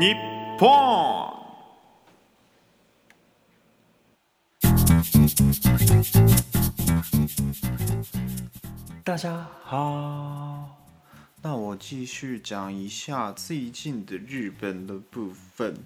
[0.00, 0.14] 日
[0.58, 0.68] 本。
[9.04, 10.78] 大家好，
[11.42, 15.76] 那我继续讲一下最近的日本的部分。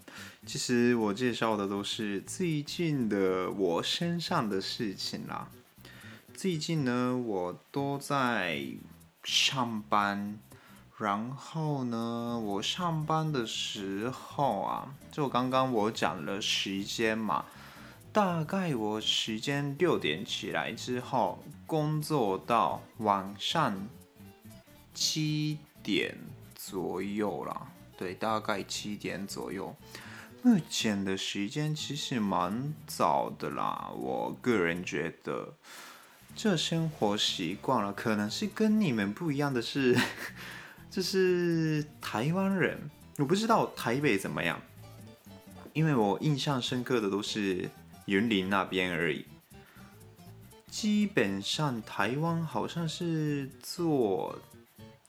[0.46, 5.48] 其实我介绍的都是最近的我身上的事情啦。
[6.32, 8.64] 最近呢，我都在
[9.24, 10.38] 上班，
[10.98, 17.44] 然后呢，我上班的时候啊，就刚刚我讲了时间嘛。
[18.12, 23.88] 大概我时间六点起来之后，工作到晚上
[24.94, 26.16] 七点
[26.54, 27.66] 左右啦。
[27.98, 29.76] 对，大概七点左右。
[30.42, 35.52] 目前的时间其实蛮早的啦，我个人觉得。
[36.34, 39.98] 这生活习惯了，可能是跟你们不一样的是，
[40.90, 42.90] 这是台湾人。
[43.18, 44.60] 我不知道台北怎么样，
[45.72, 47.68] 因为我印象深刻的都是。
[48.08, 49.26] 云林那边而已，
[50.70, 54.38] 基本上台湾好像是坐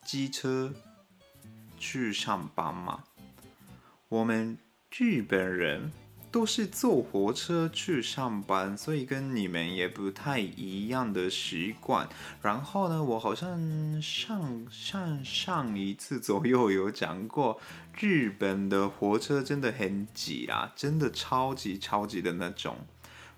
[0.04, 0.74] 机车
[1.78, 3.04] 去上班嘛，
[4.10, 4.58] 我们
[4.90, 5.92] 日本人
[6.38, 12.08] 都是坐火车去上班，所以跟你们也不太一样的习惯。
[12.44, 17.60] 然后呢，我好像上上上一次左右有讲过，
[18.00, 22.78] 日本的火车真的很挤啊，真的超级超级的那种。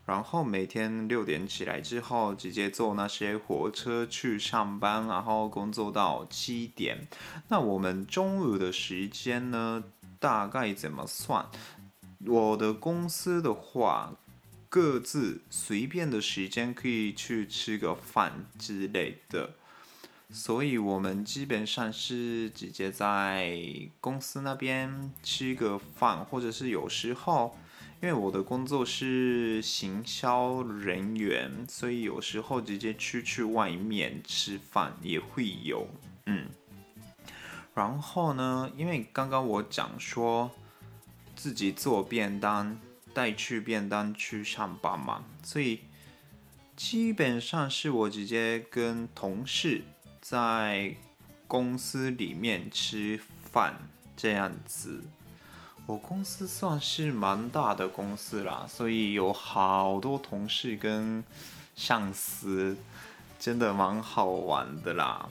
[0.06, 7.08] 然后每天六点起来之后，直接坐那些火车去上班，然后工作到七点。
[7.48, 9.86] 那我们中午的时间呢，
[10.20, 11.46] 大概怎么算？
[12.26, 14.16] 我的公司的话，
[14.70, 19.52] 各自随便的时间可以去吃个饭之类的。
[20.30, 23.58] 所以我们基本上是直接在
[24.00, 27.58] 公司那边吃个饭，或者是有时候。
[28.02, 35.86] 因为我的工作是行销人员，所以有时候直接出去外面吃饭也会有，
[36.26, 36.48] 嗯。
[37.76, 40.50] 然后呢，因为刚刚我讲说
[41.40, 42.78] 自己做便当
[43.14, 45.80] 带去便当去上班嘛，所以
[46.76, 49.82] 基本上是我直接跟同事
[50.20, 50.94] 在
[51.48, 53.18] 公司里面吃
[53.50, 53.74] 饭
[54.18, 55.02] 这样子。
[55.86, 61.24] 我公司算是蛮大的公司啦，所以有好多同事跟
[61.74, 62.76] 上司，
[63.40, 65.30] 真的蛮好玩的啦，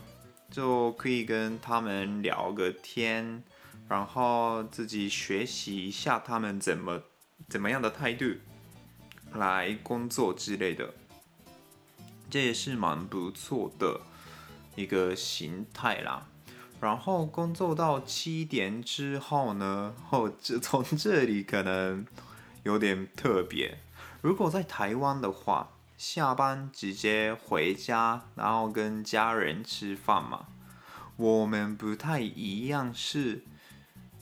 [0.51, 3.45] 就可以跟他们聊个天，
[3.87, 7.03] 然后自己学习一下他们怎么
[7.49, 8.25] 怎么样的态度
[9.35, 10.95] 来工作之类的，
[12.31, 14.01] 这也是蛮不错的
[14.75, 16.27] 一个形态啦。
[16.81, 22.07] 然后工作到七点之后呢，后这 从这里可能
[22.63, 23.79] 有点特别。
[24.21, 30.47] 如果在台湾的话，下班直接回家，然后跟家人吃饭嘛。
[31.17, 33.45] 我们不太一样，是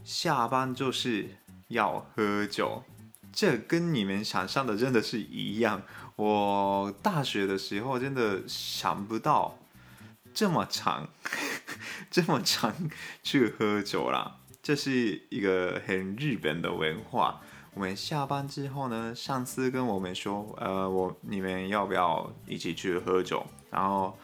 [0.07, 1.29] 下班就是
[1.67, 2.85] 要喝酒，
[3.33, 5.83] 这跟你们想象的真的是一样。
[6.15, 9.59] 我大学的时候真的想不到
[10.33, 11.09] 这么长。
[12.09, 12.73] 这么长
[13.25, 17.41] 去喝酒啦，这是一个很日本的文化。
[17.75, 24.17] 我们下班之后呢，上司跟我们说：“呃，我你们要不要一起去喝酒？”然后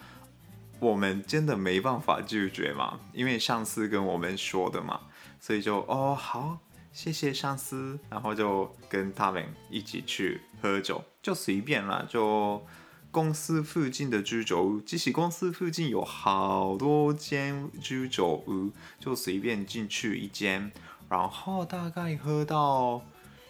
[0.78, 5.00] 我们真的没办法拒绝嘛，因为上司跟我们说的嘛，
[5.42, 6.56] 所以就哦好，
[6.92, 12.64] 谢谢上司，然后就跟他们一起去喝酒，就随便啦，就。
[13.10, 20.72] 公司附近的居酒屋，即使公司附近有好多间居酒屋，就随便进去一间，
[21.10, 23.02] 然后大概喝到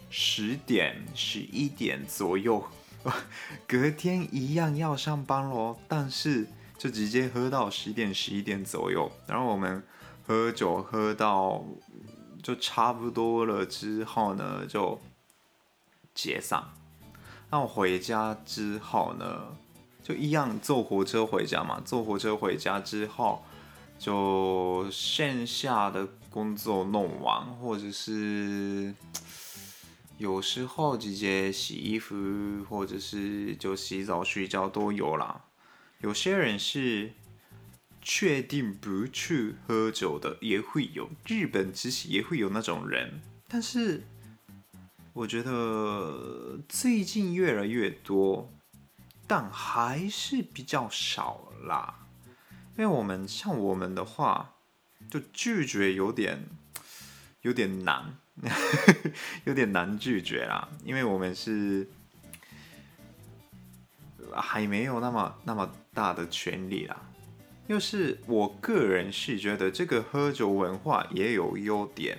[0.09, 2.61] 十点、十一点左右，
[3.65, 6.45] 隔天一样要上班咯，但是
[6.77, 9.81] 就直接喝到十点、十一点左右，然后我们
[10.25, 11.63] 喝酒喝到
[12.41, 14.99] 就差不多了之后呢，就
[16.15, 16.63] 解散。
[17.49, 19.55] 那我回家之后呢，
[20.01, 21.81] 就一样坐火车回家嘛。
[21.85, 23.43] 坐火车回家之后，
[23.99, 28.93] 就线下的工作弄完，或者是
[30.17, 35.45] 有时候直接洗衣服，或者是就洗澡睡觉都有啦。
[35.99, 37.13] 有些人是
[38.05, 41.09] 确定不去喝酒的，也会有。
[41.25, 44.03] 日本其实也会有那种人，但是
[45.13, 48.51] 我觉得最近越来越多，
[49.25, 52.07] 但还是比较少啦。
[52.77, 54.55] 因为我们像我们的话，
[55.09, 56.45] 就拒绝有点
[57.41, 58.17] 有点难，
[59.45, 60.67] 有点难拒绝啦。
[60.83, 61.87] 因为我们是
[64.35, 67.01] 还没有那么那么大的权利啦。
[67.67, 72.17] 又是我个人是觉得这个喝酒文化也有优点。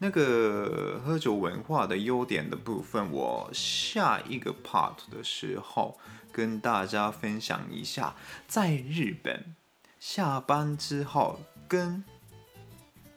[0.00, 5.98] 那个喝酒文化的优点的部分，我下一个 part 的时候
[6.30, 8.14] 跟大家分享一下，
[8.46, 9.56] 在日本。
[9.98, 12.04] 下班之后跟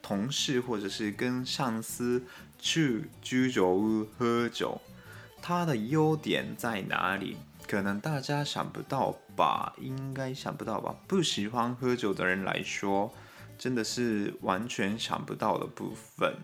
[0.02, 2.24] 同事或者是跟上司
[2.58, 4.80] 去居酒屋喝酒，
[5.40, 7.36] 它的优点在哪里？
[7.66, 10.94] 可能大家想不到吧，应该想不到吧。
[11.06, 13.12] 不喜欢喝酒的人来说，
[13.58, 16.34] 真的是完全想不到的部分。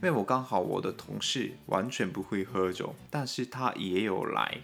[0.00, 4.58] 因为我刚好我的同事完全不会喝酒，但是他也有来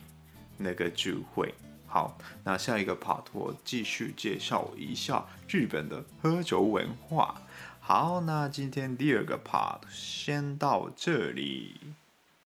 [0.56, 1.54] 那个聚会。
[1.86, 7.40] 好，那下一个 part 我继续介绍一下日本的喝酒文化。
[7.80, 11.80] 好，那今天第二个 part 先到这里。